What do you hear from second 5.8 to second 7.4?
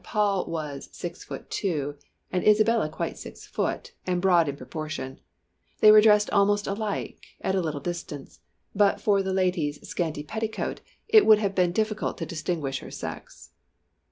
were dressed almost alike,